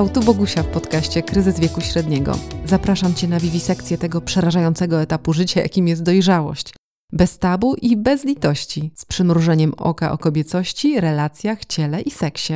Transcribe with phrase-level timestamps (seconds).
[0.00, 2.32] Ciao, tu Bogusia w podcaście Kryzys Wieku Średniego.
[2.64, 6.74] Zapraszam Cię na wiwisekcję tego przerażającego etapu życia, jakim jest dojrzałość.
[7.12, 12.54] Bez tabu i bez litości, z przymrużeniem oka o kobiecości, relacjach, ciele i seksie.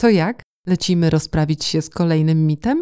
[0.00, 0.42] To jak?
[0.66, 2.80] Lecimy rozprawić się z kolejnym mitem?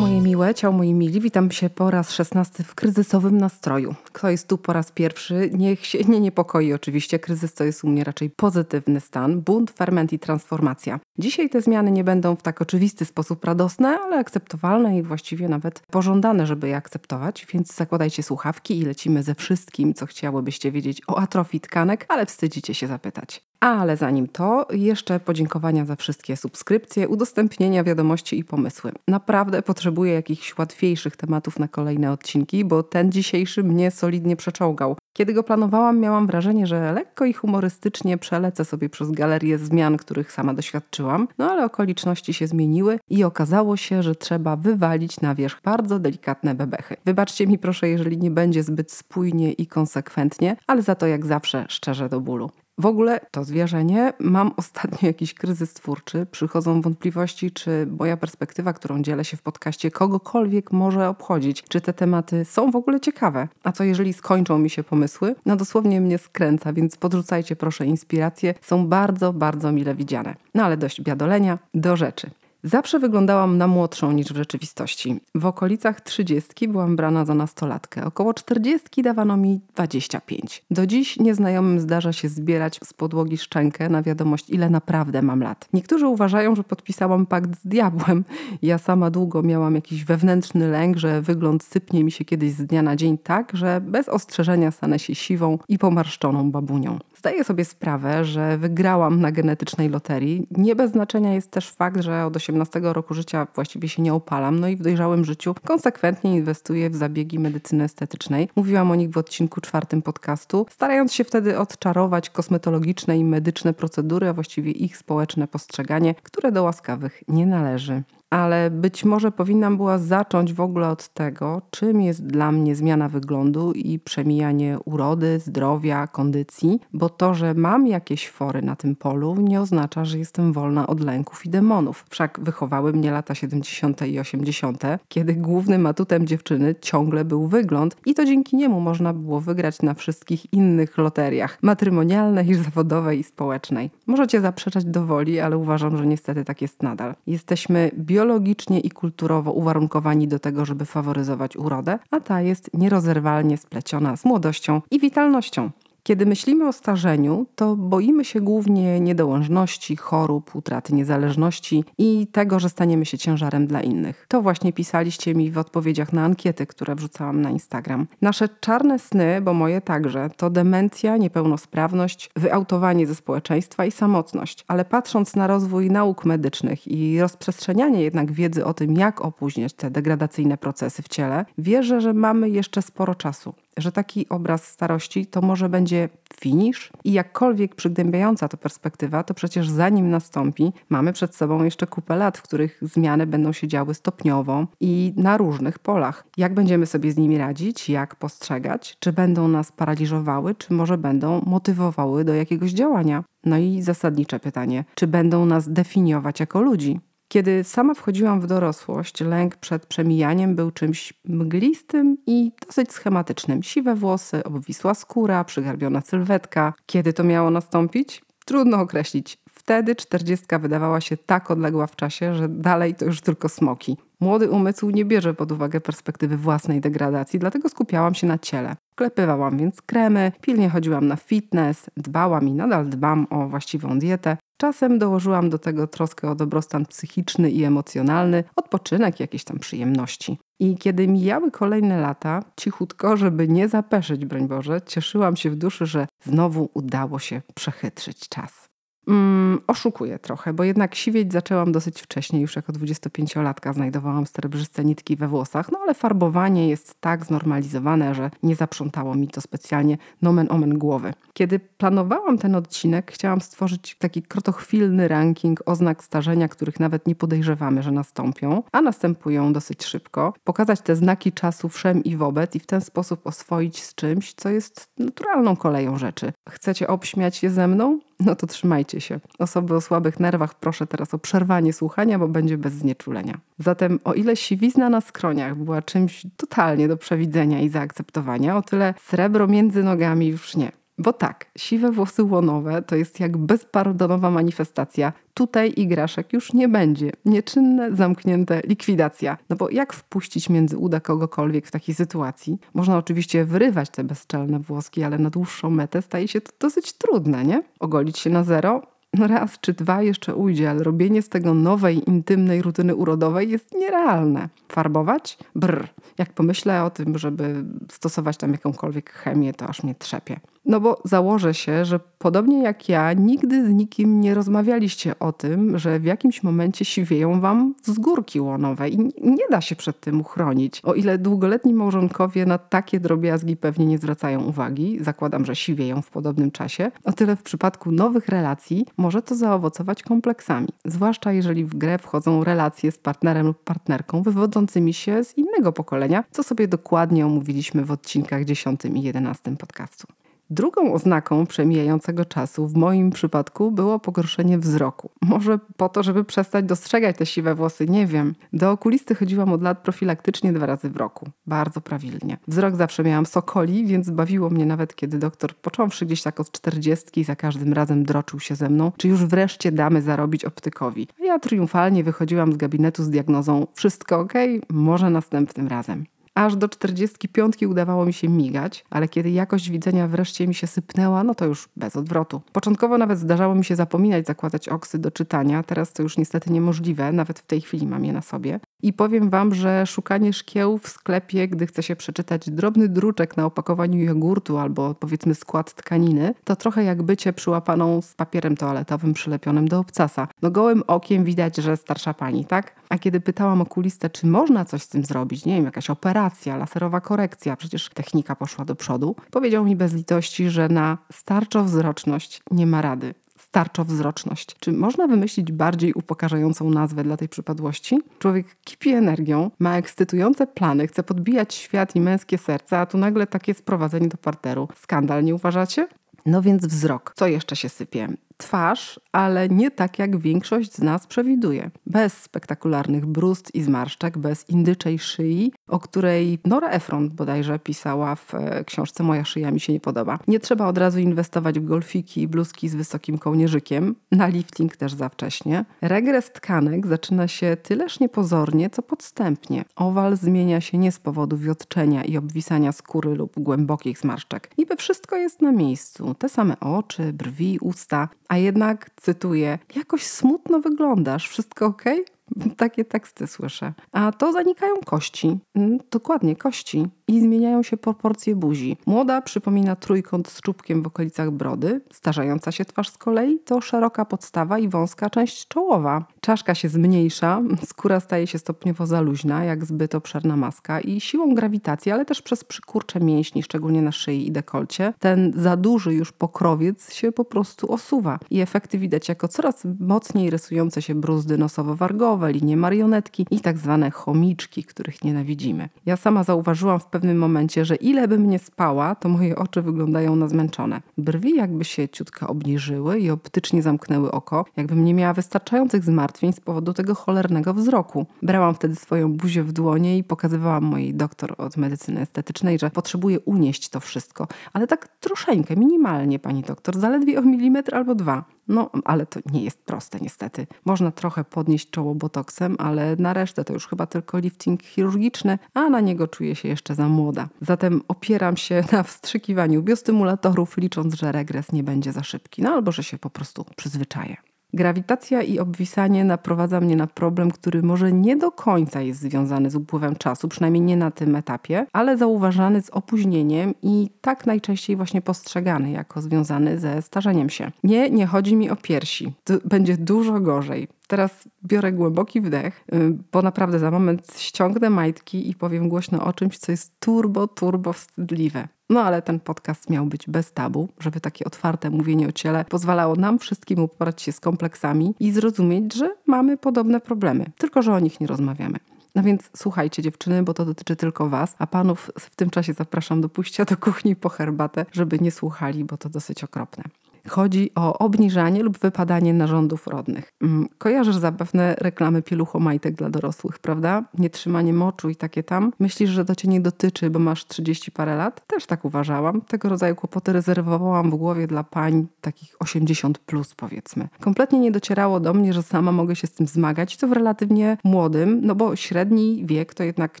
[0.34, 3.94] Miłe, ciao moi mili, witam się po raz szesnasty w kryzysowym nastroju.
[4.12, 7.18] Kto jest tu po raz pierwszy, niech się nie niepokoi oczywiście.
[7.18, 11.00] Kryzys to jest u mnie raczej pozytywny stan, bunt, ferment i transformacja.
[11.18, 15.80] Dzisiaj te zmiany nie będą w tak oczywisty sposób radosne, ale akceptowalne i właściwie nawet
[15.80, 21.18] pożądane, żeby je akceptować, więc zakładajcie słuchawki i lecimy ze wszystkim, co chciałybyście wiedzieć o
[21.18, 23.44] atrofii tkanek, ale wstydzicie się zapytać.
[23.64, 28.92] Ale zanim to, jeszcze podziękowania za wszystkie subskrypcje, udostępnienia wiadomości i pomysły.
[29.08, 34.96] Naprawdę potrzebuję jakichś łatwiejszych tematów na kolejne odcinki, bo ten dzisiejszy mnie solidnie przeczołgał.
[35.12, 40.32] Kiedy go planowałam, miałam wrażenie, że lekko i humorystycznie przelecę sobie przez galerię zmian, których
[40.32, 45.60] sama doświadczyłam, no ale okoliczności się zmieniły i okazało się, że trzeba wywalić na wierzch
[45.62, 46.96] bardzo delikatne bebechy.
[47.04, 51.66] Wybaczcie mi proszę, jeżeli nie będzie zbyt spójnie i konsekwentnie, ale za to jak zawsze
[51.68, 52.50] szczerze do bólu.
[52.78, 59.02] W ogóle to zwierzenie, mam ostatnio jakiś kryzys twórczy, przychodzą wątpliwości, czy moja perspektywa, którą
[59.02, 63.48] dzielę się w podcaście, kogokolwiek może obchodzić, czy te tematy są w ogóle ciekawe.
[63.64, 65.34] A co jeżeli skończą mi się pomysły?
[65.46, 70.34] No dosłownie mnie skręca, więc podrzucajcie proszę inspiracje, są bardzo, bardzo mile widziane.
[70.54, 72.30] No ale dość biadolenia, do rzeczy.
[72.66, 75.20] Zawsze wyglądałam na młodszą niż w rzeczywistości.
[75.34, 78.04] W okolicach trzydziestki byłam brana za nastolatkę.
[78.04, 80.64] Około czterdziestki dawano mi 25.
[80.70, 85.68] Do dziś nieznajomym zdarza się zbierać z podłogi szczękę na wiadomość, ile naprawdę mam lat.
[85.72, 88.24] Niektórzy uważają, że podpisałam pakt z diabłem.
[88.62, 92.82] Ja sama długo miałam jakiś wewnętrzny lęk, że wygląd sypnie mi się kiedyś z dnia
[92.82, 96.98] na dzień tak, że bez ostrzeżenia stanę się siwą i pomarszczoną babunią.
[97.16, 100.46] Zdaję sobie sprawę, że wygrałam na genetycznej loterii.
[100.50, 104.60] Nie bez znaczenia jest też fakt, że od 18 roku życia właściwie się nie opalam,
[104.60, 108.48] no i w dojrzałym życiu konsekwentnie inwestuję w zabiegi medycyny estetycznej.
[108.56, 114.28] Mówiłam o nich w odcinku czwartym podcastu, starając się wtedy odczarować kosmetologiczne i medyczne procedury,
[114.28, 118.02] a właściwie ich społeczne postrzeganie, które do łaskawych nie należy
[118.34, 123.08] ale być może powinnam była zacząć w ogóle od tego, czym jest dla mnie zmiana
[123.08, 129.36] wyglądu i przemijanie urody, zdrowia, kondycji, bo to, że mam jakieś fory na tym polu,
[129.40, 132.04] nie oznacza, że jestem wolna od lęków i demonów.
[132.10, 134.02] Wszak wychowały mnie lata 70.
[134.06, 139.40] i 80., kiedy głównym atutem dziewczyny ciągle był wygląd i to dzięki niemu można było
[139.40, 143.90] wygrać na wszystkich innych loteriach matrymonialnej, zawodowej i społecznej.
[144.06, 147.14] Możecie zaprzeczać do woli, ale uważam, że niestety tak jest nadal.
[147.26, 153.56] Jesteśmy biologicznie biologicznie i kulturowo uwarunkowani do tego, żeby faworyzować urodę, a ta jest nierozerwalnie
[153.56, 155.70] spleciona z młodością i witalnością.
[156.06, 162.68] Kiedy myślimy o starzeniu, to boimy się głównie niedołężności, chorób, utraty niezależności i tego, że
[162.68, 164.26] staniemy się ciężarem dla innych.
[164.28, 168.06] To właśnie pisaliście mi w odpowiedziach na ankiety, które wrzucałam na Instagram.
[168.22, 174.64] Nasze czarne sny, bo moje także, to demencja, niepełnosprawność, wyautowanie ze społeczeństwa i samotność.
[174.68, 179.90] Ale patrząc na rozwój nauk medycznych i rozprzestrzenianie jednak wiedzy o tym, jak opóźniać te
[179.90, 185.42] degradacyjne procesy w ciele, wierzę, że mamy jeszcze sporo czasu że taki obraz starości to
[185.42, 186.08] może będzie
[186.40, 192.16] finisz i jakkolwiek przygnębiająca to perspektywa, to przecież zanim nastąpi, mamy przed sobą jeszcze kupę
[192.16, 196.24] lat, w których zmiany będą się działy stopniowo i na różnych polach.
[196.36, 201.42] Jak będziemy sobie z nimi radzić, jak postrzegać, czy będą nas paraliżowały, czy może będą
[201.46, 203.24] motywowały do jakiegoś działania?
[203.44, 207.00] No i zasadnicze pytanie, czy będą nas definiować jako ludzi?
[207.34, 213.62] Kiedy sama wchodziłam w dorosłość, lęk przed przemijaniem był czymś mglistym i dosyć schematycznym.
[213.62, 216.74] Siwe włosy, obwisła skóra, przygarbiona sylwetka.
[216.86, 218.22] Kiedy to miało nastąpić?
[218.44, 219.38] Trudno określić.
[219.50, 223.96] Wtedy czterdziestka wydawała się tak odległa w czasie, że dalej to już tylko smoki.
[224.20, 228.76] Młody umysł nie bierze pod uwagę perspektywy własnej degradacji, dlatego skupiałam się na ciele.
[228.92, 234.36] Wklepywałam więc kremy, pilnie chodziłam na fitness, dbałam i nadal dbam o właściwą dietę.
[234.56, 240.38] Czasem dołożyłam do tego troskę o dobrostan psychiczny i emocjonalny, odpoczynek, jakieś tam przyjemności.
[240.60, 245.86] I kiedy mijały kolejne lata, cichutko, żeby nie zapeszyć, broń Boże, cieszyłam się w duszy,
[245.86, 248.73] że znowu udało się przechytrzyć czas.
[249.08, 255.16] Mm, oszukuję trochę, bo jednak siwieć zaczęłam dosyć wcześnie, już jako 25-latka znajdowałam srebrzyste nitki
[255.16, 260.46] we włosach, no ale farbowanie jest tak znormalizowane, że nie zaprzątało mi to specjalnie nomen
[260.50, 261.12] omen głowy.
[261.32, 267.82] Kiedy planowałam ten odcinek, chciałam stworzyć taki krotochwilny ranking oznak starzenia, których nawet nie podejrzewamy,
[267.82, 270.34] że nastąpią, a następują dosyć szybko.
[270.44, 274.48] Pokazać te znaki czasu wszem i wobec i w ten sposób oswoić z czymś, co
[274.48, 276.32] jest naturalną koleją rzeczy.
[276.48, 278.00] Chcecie obśmiać je ze mną?
[278.20, 279.20] No to trzymajcie się.
[279.38, 283.40] Osoby o słabych nerwach proszę teraz o przerwanie słuchania, bo będzie bez znieczulenia.
[283.58, 288.94] Zatem o ile siwizna na skroniach była czymś totalnie do przewidzenia i zaakceptowania, o tyle
[289.06, 290.72] srebro między nogami już nie.
[290.98, 295.12] Bo tak, siwe włosy łonowe to jest jak bezpardonowa manifestacja.
[295.34, 297.12] Tutaj igraszek już nie będzie.
[297.24, 299.38] Nieczynne, zamknięte, likwidacja.
[299.50, 302.58] No bo jak wpuścić między uda kogokolwiek w takiej sytuacji?
[302.74, 307.44] Można oczywiście wyrywać te bezczelne włoski, ale na dłuższą metę staje się to dosyć trudne,
[307.44, 307.62] nie?
[307.80, 308.82] Ogolić się na zero?
[309.14, 313.74] No raz czy dwa jeszcze ujdzie, ale robienie z tego nowej, intymnej rutyny urodowej jest
[313.74, 314.48] nierealne.
[314.68, 315.38] Farbować?
[315.54, 315.88] Brr.
[316.18, 320.40] Jak pomyślę o tym, żeby stosować tam jakąkolwiek chemię, to aż mnie trzepie.
[320.66, 325.78] No bo założę się, że podobnie jak ja, nigdy z nikim nie rozmawialiście o tym,
[325.78, 330.80] że w jakimś momencie siwieją wam wzgórki łonowe i nie da się przed tym uchronić.
[330.84, 336.10] O ile długoletni małżonkowie na takie drobiazgi pewnie nie zwracają uwagi, zakładam, że siwieją w
[336.10, 340.68] podobnym czasie, o tyle w przypadku nowych relacji może to zaowocować kompleksami.
[340.84, 346.24] Zwłaszcza jeżeli w grę wchodzą relacje z partnerem lub partnerką wywodzącymi się z innego pokolenia,
[346.30, 350.06] co sobie dokładnie omówiliśmy w odcinkach 10 i 11 podcastu.
[350.50, 355.10] Drugą oznaką przemijającego czasu w moim przypadku było pogorszenie wzroku.
[355.22, 358.34] Może po to, żeby przestać dostrzegać te siwe włosy, nie wiem.
[358.52, 361.26] Do okulisty chodziłam od lat profilaktycznie dwa razy w roku.
[361.46, 362.36] Bardzo prawilnie.
[362.48, 367.24] Wzrok zawsze miałam sokoli, więc bawiło mnie nawet, kiedy doktor, począwszy gdzieś tak od czterdziestki,
[367.24, 371.08] za każdym razem droczył się ze mną, czy już wreszcie damy zarobić optykowi.
[371.22, 374.32] A ja triumfalnie wychodziłam z gabinetu z diagnozą wszystko ok,
[374.70, 376.04] może następnym razem.
[376.34, 381.24] Aż do 45 udawało mi się migać, ale kiedy jakość widzenia wreszcie mi się sypnęła,
[381.24, 382.42] no to już bez odwrotu.
[382.52, 387.12] Początkowo nawet zdarzało mi się zapominać zakładać oksy do czytania, teraz to już niestety niemożliwe,
[387.12, 388.60] nawet w tej chwili mam je na sobie.
[388.84, 393.46] I powiem Wam, że szukanie szkieł w sklepie, gdy chce się przeczytać drobny druczek na
[393.46, 399.68] opakowaniu jogurtu albo powiedzmy skład tkaniny, to trochę jak bycie przyłapaną z papierem toaletowym przylepionym
[399.68, 400.28] do obcasa.
[400.42, 402.72] No gołym okiem widać, że starsza pani, tak?
[402.88, 407.00] A kiedy pytałam okulistę, czy można coś z tym zrobić, nie wiem, jakaś operacja, laserowa
[407.00, 412.82] korekcja, przecież technika poszła do przodu, powiedział mi bez litości, że na starczowzroczność nie ma
[412.82, 413.14] rady
[413.54, 414.56] tarczowzroczność.
[414.60, 418.00] Czy można wymyślić bardziej upokarzającą nazwę dla tej przypadłości?
[418.18, 423.26] Człowiek kipi energią, ma ekscytujące plany, chce podbijać świat i męskie serca, a tu nagle
[423.26, 424.68] takie sprowadzenie do parteru.
[424.76, 425.88] Skandal, nie uważacie?
[426.26, 427.12] No więc wzrok.
[427.16, 428.08] Co jeszcze się sypie?
[428.44, 431.70] Twarz, ale nie tak jak większość z nas przewiduje.
[431.86, 438.34] Bez spektakularnych brust i zmarszczek, bez indyczej szyi, o której Nora Efron bodajże pisała w
[438.34, 440.18] e, książce Moja szyja mi się nie podoba.
[440.28, 444.94] Nie trzeba od razu inwestować w golfiki i bluzki z wysokim kołnierzykiem, na lifting też
[444.94, 445.64] za wcześnie.
[445.80, 449.64] Regres tkanek zaczyna się tyleż niepozornie, co podstępnie.
[449.76, 454.50] Owal zmienia się nie z powodu wiotczenia i obwisania skóry lub głębokich zmarszczek.
[454.58, 456.14] Niby wszystko jest na miejscu.
[456.14, 461.84] Te same oczy, brwi, usta, a jednak, cytuję, jakoś smutno wyglądasz, wszystko ok?
[462.56, 463.72] Takie teksty słyszę.
[463.92, 465.38] A to zanikają kości.
[465.54, 468.76] Mm, dokładnie, kości i zmieniają się proporcje buzi.
[468.86, 474.04] Młoda przypomina trójkąt z czubkiem w okolicach brody, starzająca się twarz z kolei to szeroka
[474.04, 476.04] podstawa i wąska część czołowa.
[476.20, 481.92] Czaszka się zmniejsza, skóra staje się stopniowo zaluźna, jak zbyt obszerna maska i siłą grawitacji,
[481.92, 486.94] ale też przez przykurcze mięśni, szczególnie na szyi i dekolcie, ten za duży już pokrowiec
[486.94, 492.56] się po prostu osuwa i efekty widać jako coraz mocniej rysujące się bruzdy nosowo-wargowe, linie
[492.56, 495.68] marionetki i tak zwane chomiczki, których nienawidzimy.
[495.86, 500.16] Ja sama zauważyłam w pewnym momencie, że ile bym nie spała, to moje oczy wyglądają
[500.16, 500.80] na zmęczone.
[500.98, 506.40] Brwi jakby się ciutko obniżyły i optycznie zamknęły oko, jakbym nie miała wystarczających zmartwień z
[506.40, 508.06] powodu tego cholernego wzroku.
[508.22, 513.20] Brałam wtedy swoją buzię w dłonie i pokazywałam mojej doktor od medycyny estetycznej, że potrzebuję
[513.20, 514.28] unieść to wszystko.
[514.52, 518.24] Ale tak troszeczkę, minimalnie, pani doktor, zaledwie o milimetr albo dwa.
[518.48, 520.46] No, ale to nie jest proste niestety.
[520.64, 525.70] Można trochę podnieść czoło botoksem, ale na resztę to już chyba tylko lifting chirurgiczny, a
[525.70, 527.28] na niego czuję się jeszcze za młoda.
[527.40, 532.72] Zatem opieram się na wstrzykiwaniu biostymulatorów, licząc, że regres nie będzie za szybki, no albo
[532.72, 534.33] że się po prostu przyzwyczaję.
[534.54, 539.56] Grawitacja i obwisanie naprowadza mnie na problem, który może nie do końca jest związany z
[539.56, 545.02] upływem czasu, przynajmniej nie na tym etapie, ale zauważany z opóźnieniem i tak najczęściej właśnie
[545.02, 547.50] postrzegany jako związany ze starzeniem się.
[547.64, 549.12] Nie, nie chodzi mi o piersi.
[549.44, 550.68] będzie dużo gorzej.
[550.86, 556.12] Teraz biorę głęboki wdech, y, bo naprawdę za moment ściągnę majtki i powiem głośno o
[556.12, 558.48] czymś, co jest turbo, turbo wstydliwe.
[558.70, 562.96] No ale ten podcast miał być bez tabu, żeby takie otwarte mówienie o ciele pozwalało
[562.96, 567.80] nam wszystkim uporać się z kompleksami i zrozumieć, że mamy podobne problemy, tylko że o
[567.80, 568.58] nich nie rozmawiamy.
[568.94, 573.00] No więc słuchajcie dziewczyny, bo to dotyczy tylko was, a panów w tym czasie zapraszam
[573.00, 576.64] do pójścia do kuchni po herbatę, żeby nie słuchali, bo to dosyć okropne.
[577.08, 580.12] Chodzi o obniżanie lub wypadanie narządów rodnych.
[580.22, 583.84] Mm, kojarzysz zapewne reklamy pieluchomajtek dla dorosłych, prawda?
[583.98, 585.52] Nietrzymanie moczu i takie tam.
[585.58, 588.26] Myślisz, że to cię nie dotyczy, bo masz 30 parę lat?
[588.26, 589.20] Też tak uważałam.
[589.20, 593.88] Tego rodzaju kłopoty rezerwowałam w głowie dla pań takich 80 plus powiedzmy.
[594.00, 597.56] Kompletnie nie docierało do mnie, że sama mogę się z tym zmagać, co w relatywnie
[597.64, 600.00] młodym, no bo średni wiek to jednak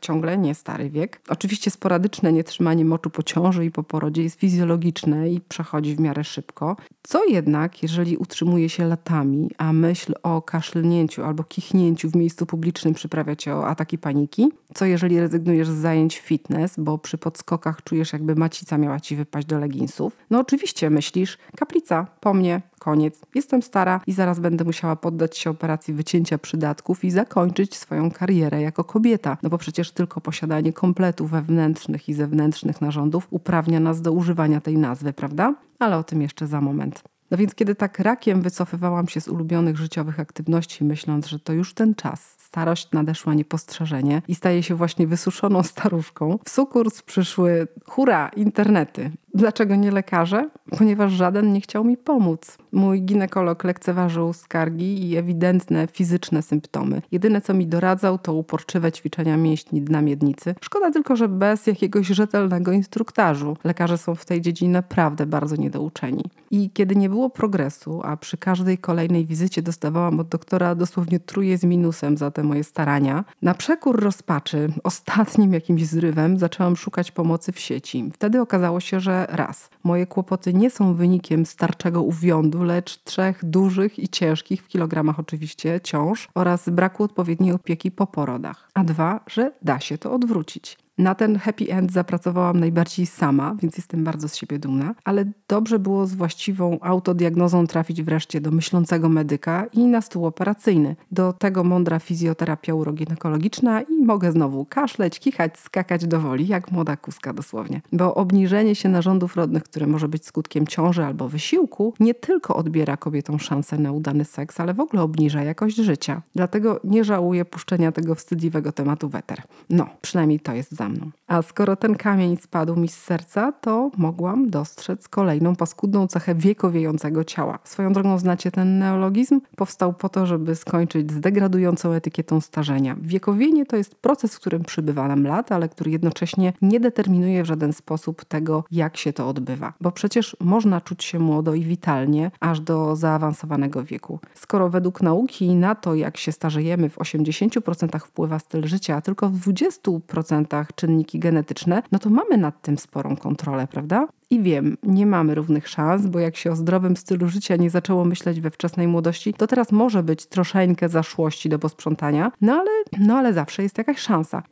[0.00, 1.20] ciągle nie stary wiek.
[1.28, 6.24] Oczywiście sporadyczne nietrzymanie moczu po ciąży i po porodzie jest fizjologiczne i przechodzi w miarę
[6.24, 6.76] szybko.
[7.08, 12.94] Co jednak, jeżeli utrzymuje się latami, a myśl o kaszlnięciu albo kichnięciu w miejscu publicznym
[12.94, 14.52] przyprawia cię o ataki paniki?
[14.74, 19.46] Co jeżeli rezygnujesz z zajęć fitness, bo przy podskokach czujesz jakby macica miała ci wypaść
[19.46, 20.16] do leginsów?
[20.30, 23.20] No oczywiście myślisz, kaplica, po mnie, koniec.
[23.34, 28.62] Jestem stara i zaraz będę musiała poddać się operacji wycięcia przydatków i zakończyć swoją karierę
[28.62, 29.36] jako kobieta.
[29.42, 34.78] No bo przecież tylko posiadanie kompletu wewnętrznych i zewnętrznych narządów uprawnia nas do używania tej
[34.78, 35.54] nazwy, prawda?
[35.78, 37.02] Ale o tym jeszcze za moment.
[37.30, 41.74] No więc kiedy tak rakiem wycofywałam się z ulubionych życiowych aktywności, myśląc, że to już
[41.74, 48.28] ten czas, starość nadeszła niepostrzeżenie i staje się właśnie wysuszoną staruszką, w sukurs przyszły, hura,
[48.28, 49.10] internety.
[49.34, 50.50] Dlaczego nie lekarze?
[50.78, 52.58] Ponieważ żaden nie chciał mi pomóc.
[52.72, 57.02] Mój ginekolog lekceważył skargi i ewidentne fizyczne symptomy.
[57.12, 60.54] Jedyne co mi doradzał to uporczywe ćwiczenia mięśni dna miednicy.
[60.60, 63.56] Szkoda tylko, że bez jakiegoś rzetelnego instruktażu.
[63.64, 66.24] Lekarze są w tej dziedzinie naprawdę bardzo niedouczeni.
[66.50, 71.58] I kiedy nie było progresu, a przy każdej kolejnej wizycie dostawałam od doktora dosłownie truje
[71.58, 77.52] z minusem za te moje starania, na przekór rozpaczy, ostatnim jakimś zrywem zaczęłam szukać pomocy
[77.52, 78.10] w sieci.
[78.12, 83.98] Wtedy okazało się, że raz, moje kłopoty nie są wynikiem starczego uwiądu, lecz trzech dużych
[83.98, 88.70] i ciężkich, w kilogramach oczywiście, ciąż oraz braku odpowiedniej opieki po porodach.
[88.74, 90.83] A dwa, że da się to odwrócić.
[90.98, 95.78] Na ten happy end zapracowałam najbardziej sama, więc jestem bardzo z siebie dumna, ale dobrze
[95.78, 100.96] było z właściwą autodiagnozą trafić wreszcie do myślącego medyka i na stół operacyjny.
[101.12, 106.96] Do tego mądra fizjoterapia uroginekologiczna i mogę znowu kaszleć, kichać, skakać do woli, jak młoda
[106.96, 107.80] kuska dosłownie.
[107.92, 112.96] Bo obniżenie się narządów rodnych, które może być skutkiem ciąży albo wysiłku, nie tylko odbiera
[112.96, 116.22] kobietom szansę na udany seks, ale w ogóle obniża jakość życia.
[116.34, 119.42] Dlatego nie żałuję puszczenia tego wstydliwego tematu weter.
[119.70, 121.10] No, przynajmniej to jest za za mną.
[121.26, 127.24] A skoro ten kamień spadł mi z serca, to mogłam dostrzec kolejną paskudną cechę wiekowiejącego
[127.24, 127.58] ciała.
[127.64, 129.40] Swoją drogą znacie ten neologizm?
[129.56, 132.96] Powstał po to, żeby skończyć z degradującą etykietą starzenia.
[133.00, 137.46] Wiekowienie to jest proces, w którym przybywa nam lat, ale który jednocześnie nie determinuje w
[137.46, 139.72] żaden sposób tego, jak się to odbywa.
[139.80, 144.18] Bo przecież można czuć się młodo i witalnie, aż do zaawansowanego wieku.
[144.34, 149.28] Skoro według nauki na to, jak się starzejemy w 80% wpływa styl życia, a tylko
[149.28, 154.08] w 20% czynniki genetyczne, no to mamy nad tym sporą kontrolę, prawda?
[154.30, 158.04] I wiem, nie mamy równych szans, bo jak się o zdrowym stylu życia nie zaczęło
[158.04, 160.54] myśleć we wczesnej młodości, to teraz może być troszeczkę
[160.88, 164.42] zaszłości do posprzątania, no ale, no ale zawsze jest jakaś szansa.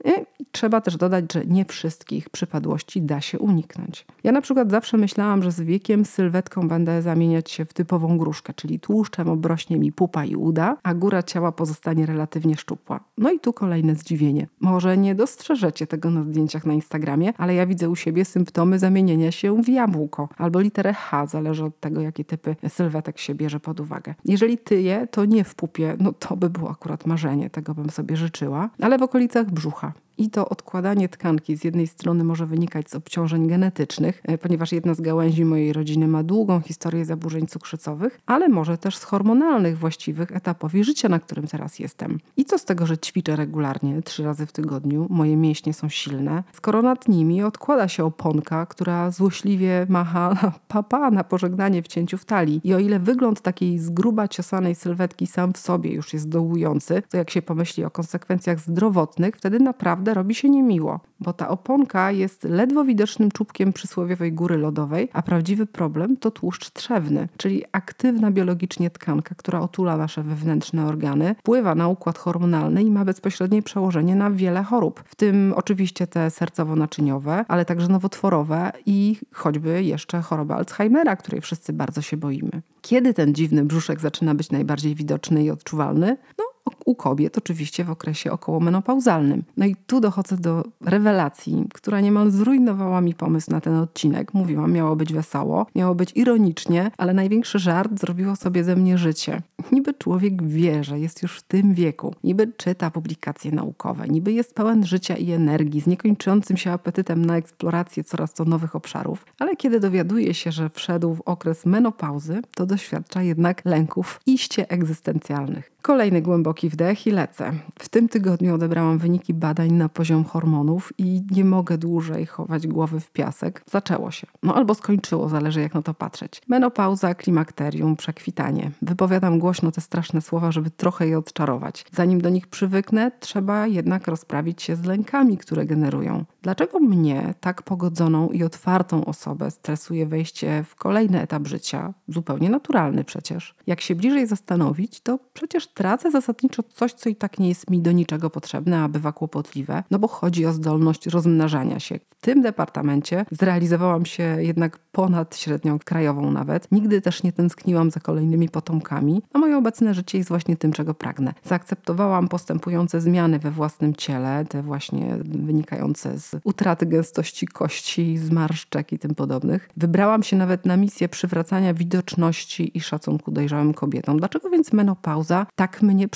[0.40, 4.06] I trzeba też dodać, że nie wszystkich przypadłości da się uniknąć.
[4.24, 8.54] Ja na przykład zawsze myślałam, że z wiekiem sylwetką będę zamieniać się w typową gruszkę,
[8.54, 13.00] czyli tłuszczem obrośnie mi pupa i uda, a góra ciała pozostanie relatywnie szczupła.
[13.18, 14.48] No i tu kolejne zdziwienie.
[14.60, 19.32] Może nie dostrzeżecie tego na zdjęciach na Instagramie, ale ja widzę u siebie symptomy zamienienia
[19.32, 23.80] się w jabłko albo literę H, zależy od tego, jakie typy sylwetek się bierze pod
[23.80, 24.14] uwagę.
[24.24, 28.16] Jeżeli tyje, to nie w pupie, no to by było akurat marzenie, tego bym sobie
[28.16, 29.92] życzyła, ale w okolicach brzucha.
[30.18, 34.94] I to odkładanie tkanki z jednej strony może wynikać z obciążeń genetycznych, e, ponieważ jedna
[34.94, 40.32] z gałęzi mojej rodziny ma długą historię zaburzeń cukrzycowych, ale może też z hormonalnych właściwych
[40.36, 42.18] etapowi życia, na którym teraz jestem.
[42.36, 46.42] I co z tego, że ćwiczę regularnie, trzy razy w tygodniu, moje mięśnie są silne,
[46.52, 52.24] skoro nad nimi odkłada się oponka, która złośliwie macha papa na pożegnanie w cięciu w
[52.24, 52.60] talii.
[52.64, 57.02] I o ile wygląd takiej z gruba ciosanej sylwetki sam w sobie już jest dołujący,
[57.10, 61.48] to jak się pomyśli o konsekwencjach zdrowotnych, wtedy naprawdę naprawdę robi się niemiło, bo ta
[61.48, 67.64] oponka jest ledwo widocznym czubkiem przysłowiowej góry lodowej, a prawdziwy problem to tłuszcz trzewny, czyli
[67.72, 73.62] aktywna biologicznie tkanka, która otula nasze wewnętrzne organy, wpływa na układ hormonalny i ma bezpośrednie
[73.62, 80.20] przełożenie na wiele chorób, w tym oczywiście te sercowo-naczyniowe, ale także nowotworowe i choćby jeszcze
[80.20, 82.62] choroba Alzheimera, której wszyscy bardzo się boimy.
[82.80, 86.16] Kiedy ten dziwny brzuszek zaczyna być najbardziej widoczny i odczuwalny?
[86.38, 86.44] No,
[86.84, 89.44] u kobiet oczywiście w okresie okołomenopauzalnym.
[89.56, 94.34] No i tu dochodzę do rewelacji, która niemal zrujnowała mi pomysł na ten odcinek.
[94.34, 99.42] Mówiłam, miało być wesoło, miało być ironicznie, ale największy żart zrobiło sobie ze mnie życie.
[99.72, 104.54] Niby człowiek wie, że jest już w tym wieku, niby czyta publikacje naukowe, niby jest
[104.54, 109.56] pełen życia i energii, z niekończącym się apetytem na eksplorację coraz to nowych obszarów, ale
[109.56, 115.72] kiedy dowiaduje się, że wszedł w okres menopauzy, to doświadcza jednak lęków iście egzystencjalnych.
[115.82, 117.52] Kolejny głęboki wdech i lecę.
[117.78, 123.00] W tym tygodniu odebrałam wyniki badań na poziom hormonów i nie mogę dłużej chować głowy
[123.00, 123.62] w piasek.
[123.70, 124.26] Zaczęło się.
[124.42, 126.42] No albo skończyło, zależy jak na to patrzeć.
[126.48, 128.70] Menopauza, klimakterium, przekwitanie.
[128.82, 131.84] Wypowiadam głośno te straszne słowa, żeby trochę je odczarować.
[131.92, 136.24] Zanim do nich przywyknę, trzeba jednak rozprawić się z lękami, które generują.
[136.42, 141.94] Dlaczego mnie, tak pogodzoną i otwartą osobę, stresuje wejście w kolejny etap życia?
[142.08, 143.54] Zupełnie naturalny przecież.
[143.66, 146.41] Jak się bliżej zastanowić, to przecież tracę zasadniczo
[146.74, 150.08] coś, co i tak nie jest mi do niczego potrzebne, a bywa kłopotliwe, no bo
[150.08, 151.98] chodzi o zdolność rozmnażania się.
[152.10, 156.72] W tym departamencie zrealizowałam się jednak ponad średnią krajową nawet.
[156.72, 160.94] Nigdy też nie tęskniłam za kolejnymi potomkami, a moje obecne życie jest właśnie tym, czego
[160.94, 161.34] pragnę.
[161.44, 168.98] Zaakceptowałam postępujące zmiany we własnym ciele, te właśnie wynikające z utraty gęstości kości, zmarszczek i
[168.98, 169.68] tym podobnych.
[169.76, 174.18] Wybrałam się nawet na misję przywracania widoczności i szacunku dojrzałym kobietom.
[174.18, 176.08] Dlaczego więc menopauza tak mnie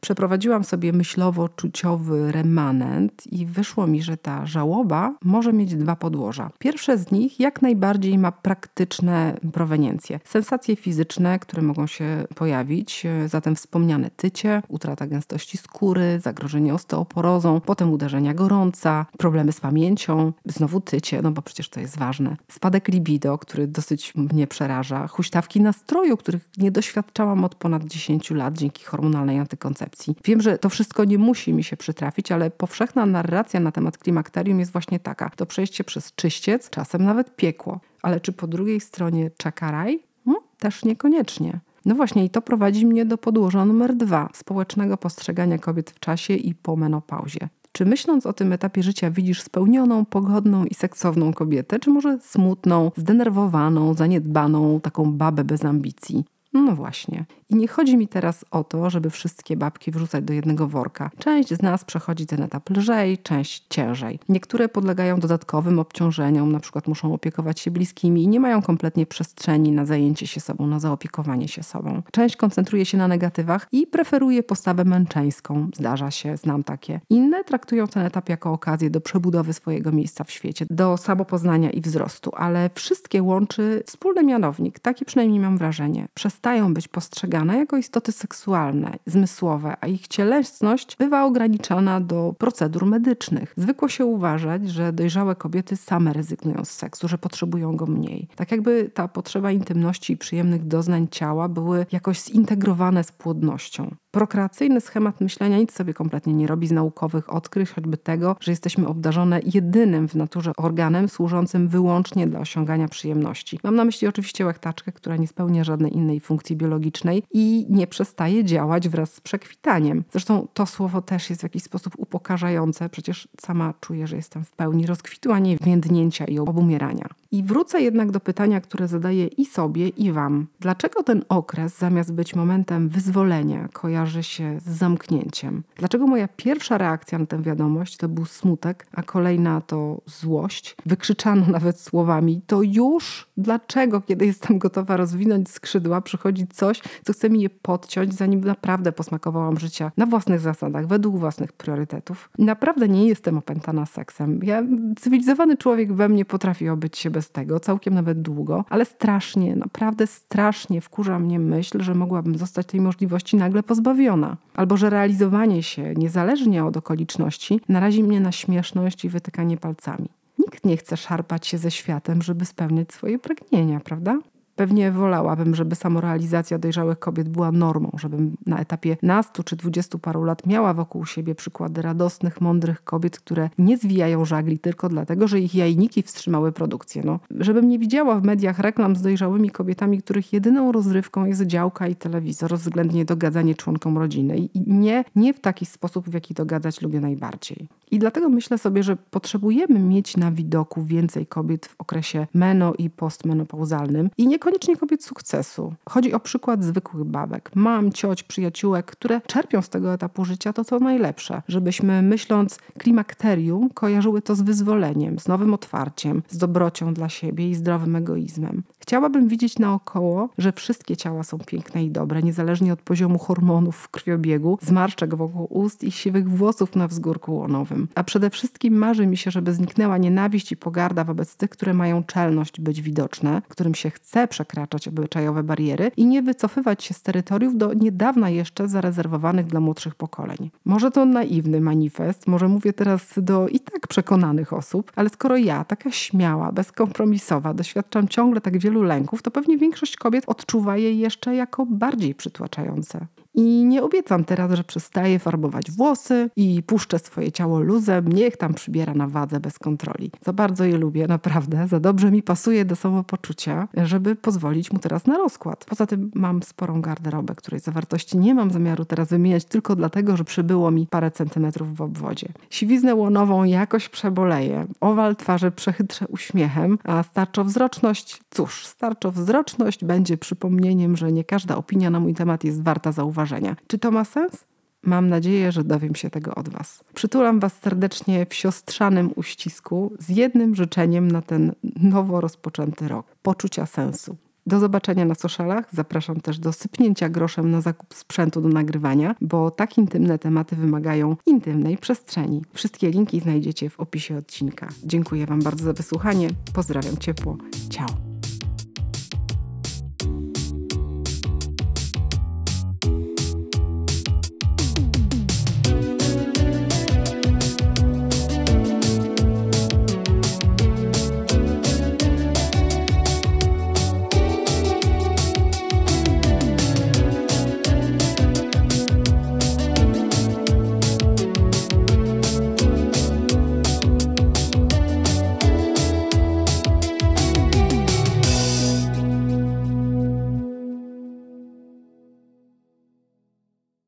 [0.00, 6.50] Przeprowadziłam sobie myślowo-czuciowy remanent i wyszło mi, że ta żałoba może mieć dwa podłoża.
[6.58, 10.20] Pierwsze z nich jak najbardziej ma praktyczne proweniencje.
[10.24, 17.92] Sensacje fizyczne, które mogą się pojawić, zatem wspomniane tycie, utrata gęstości skóry, zagrożenie osteoporozą, potem
[17.92, 22.36] uderzenia gorąca, problemy z pamięcią, znowu tycie, no bo przecież to jest ważne.
[22.48, 28.58] Spadek libido, który dosyć mnie przeraża, huśtawki nastroju, których nie doświadczałam od ponad 10 lat
[28.58, 30.16] dzięki hormonalnej antykoncepcji.
[30.24, 34.60] Wiem, że to wszystko nie musi mi się przytrafić, ale powszechna narracja na temat klimakterium
[34.60, 35.30] jest właśnie taka.
[35.30, 37.80] To przejście przez czyściec, czasem nawet piekło.
[38.02, 40.02] Ale czy po drugiej stronie czeka raj?
[40.26, 41.60] No, też niekoniecznie.
[41.84, 46.34] No właśnie, i to prowadzi mnie do podłoża numer dwa społecznego postrzegania kobiet w czasie
[46.34, 47.48] i po menopauzie.
[47.72, 52.90] Czy myśląc o tym etapie życia widzisz spełnioną, pogodną i seksowną kobietę, czy może smutną,
[52.96, 56.24] zdenerwowaną, zaniedbaną, taką babę bez ambicji?
[56.54, 57.24] No właśnie.
[57.50, 61.10] I nie chodzi mi teraz o to, żeby wszystkie babki wrzucać do jednego worka.
[61.18, 64.18] Część z nas przechodzi ten etap lżej, część ciężej.
[64.28, 69.72] Niektóre podlegają dodatkowym obciążeniom, na przykład muszą opiekować się bliskimi i nie mają kompletnie przestrzeni
[69.72, 72.02] na zajęcie się sobą, na zaopiekowanie się sobą.
[72.12, 75.68] Część koncentruje się na negatywach i preferuje postawę męczeńską.
[75.74, 77.00] Zdarza się, znam takie.
[77.10, 81.80] Inne traktują ten etap jako okazję do przebudowy swojego miejsca w świecie, do samopoznania i
[81.80, 84.78] wzrostu, ale wszystkie łączy wspólny mianownik.
[84.78, 86.08] Taki przynajmniej mam wrażenie.
[86.44, 93.54] Przestają być postrzegane jako istoty seksualne, zmysłowe, a ich cielesność bywa ograniczana do procedur medycznych.
[93.56, 98.28] Zwykło się uważać, że dojrzałe kobiety same rezygnują z seksu, że potrzebują go mniej.
[98.36, 103.94] Tak jakby ta potrzeba intymności i przyjemnych doznań ciała były jakoś zintegrowane z płodnością.
[104.10, 108.88] Prokreacyjny schemat myślenia nic sobie kompletnie nie robi z naukowych odkryć, choćby tego, że jesteśmy
[108.88, 113.58] obdarzone jedynym w naturze organem służącym wyłącznie dla osiągania przyjemności.
[113.64, 118.44] Mam na myśli oczywiście łechtaczkę, która nie spełnia żadnej innej funkcji biologicznej i nie przestaje
[118.44, 120.04] działać wraz z przekwitaniem.
[120.12, 124.52] Zresztą to słowo też jest w jakiś sposób upokarzające, przecież sama czuję, że jestem w
[124.52, 127.08] pełni rozkwitu, a nie więdnięcia i obumierania.
[127.34, 130.46] I wrócę jednak do pytania, które zadaję i sobie, i Wam.
[130.60, 135.62] Dlaczego ten okres, zamiast być momentem wyzwolenia, kojarzy się z zamknięciem?
[135.76, 140.76] Dlaczego moja pierwsza reakcja na tę wiadomość to był smutek, a kolejna to złość?
[140.86, 143.26] Wykrzyczano nawet słowami: To już?
[143.36, 148.92] Dlaczego, kiedy jestem gotowa rozwinąć skrzydła, przychodzi coś, co chce mi je podciąć, zanim naprawdę
[148.92, 152.30] posmakowałam życia na własnych zasadach, według własnych priorytetów?
[152.38, 154.40] Naprawdę nie jestem opętana seksem.
[154.42, 154.62] Ja,
[155.00, 159.56] cywilizowany człowiek we mnie potrafi obyć się bez bez tego, całkiem nawet długo, ale strasznie,
[159.56, 164.36] naprawdę strasznie wkurza mnie myśl, że mogłabym zostać tej możliwości nagle pozbawiona.
[164.54, 170.08] Albo że realizowanie się, niezależnie od okoliczności, narazi mnie na śmieszność i wytykanie palcami.
[170.38, 174.18] Nikt nie chce szarpać się ze światem, żeby spełniać swoje pragnienia, prawda?
[174.56, 180.24] Pewnie wolałabym, żeby samorealizacja dojrzałych kobiet była normą, żebym na etapie nastu czy dwudziestu paru
[180.24, 185.40] lat miała wokół siebie przykłady radosnych, mądrych kobiet, które nie zwijają żagli tylko dlatego, że
[185.40, 187.02] ich jajniki wstrzymały produkcję.
[187.04, 191.86] No, żebym nie widziała w mediach reklam z dojrzałymi kobietami, których jedyną rozrywką jest działka
[191.86, 194.38] i telewizor, względnie dogadzanie członkom rodziny.
[194.38, 197.68] I nie, nie w taki sposób, w jaki dogadzać lubię najbardziej.
[197.90, 202.90] I dlatego myślę sobie, że potrzebujemy mieć na widoku więcej kobiet w okresie meno i
[202.90, 205.74] postmenopauzalnym i niekoniecznie kobiet sukcesu.
[205.88, 210.64] Chodzi o przykład zwykłych babek, mam, cioć, przyjaciółek, które czerpią z tego etapu życia to
[210.64, 217.08] co najlepsze, żebyśmy myśląc klimakterium kojarzyły to z wyzwoleniem, z nowym otwarciem, z dobrocią dla
[217.08, 218.62] siebie i zdrowym egoizmem.
[218.86, 223.88] Chciałabym widzieć naokoło, że wszystkie ciała są piękne i dobre, niezależnie od poziomu hormonów w
[223.88, 227.88] krwiobiegu, zmarszczek wokół ust i siwych włosów na wzgórku łonowym.
[227.94, 232.04] A przede wszystkim marzy mi się, żeby zniknęła nienawiść i pogarda wobec tych, które mają
[232.04, 237.56] czelność być widoczne, którym się chce przekraczać obyczajowe bariery i nie wycofywać się z terytoriów
[237.56, 240.50] do niedawna jeszcze zarezerwowanych dla młodszych pokoleń.
[240.64, 245.64] Może to naiwny manifest, może mówię teraz do i tak przekonanych osób, ale skoro ja,
[245.64, 251.34] taka śmiała, bezkompromisowa, doświadczam ciągle tak wielu lęków, to pewnie większość kobiet odczuwa je jeszcze
[251.34, 253.06] jako bardziej przytłaczające.
[253.34, 258.54] I nie obiecam teraz, że przestaję farbować włosy i puszczę swoje ciało luzem, niech tam
[258.54, 260.10] przybiera na wadze bez kontroli.
[260.24, 265.06] Za bardzo je lubię, naprawdę, za dobrze mi pasuje do samopoczucia, żeby pozwolić mu teraz
[265.06, 265.64] na rozkład.
[265.64, 270.24] Poza tym mam sporą garderobę, której zawartości nie mam zamiaru teraz wymieniać tylko dlatego, że
[270.24, 272.28] przybyło mi parę centymetrów w obwodzie.
[272.50, 281.12] Siwiznę łonową jakoś przeboleję, owal twarzy przechytrze uśmiechem, a starczowzroczność, cóż, starczowzroczność będzie przypomnieniem, że
[281.12, 282.92] nie każda opinia na mój temat jest warta
[283.24, 284.44] zauważenia czy to ma sens?
[284.82, 286.84] Mam nadzieję, że dowiem się tego od Was.
[286.94, 293.66] Przytulam Was serdecznie w siostrzanym uścisku z jednym życzeniem na ten nowo rozpoczęty rok poczucia
[293.66, 294.16] sensu.
[294.46, 295.68] Do zobaczenia na socialach.
[295.72, 301.16] Zapraszam też do sypnięcia groszem na zakup sprzętu do nagrywania, bo tak intymne tematy wymagają
[301.26, 302.42] intymnej przestrzeni.
[302.52, 304.68] Wszystkie linki znajdziecie w opisie odcinka.
[304.84, 306.28] Dziękuję Wam bardzo za wysłuchanie.
[306.54, 307.36] Pozdrawiam ciepło.
[307.70, 308.13] Ciao.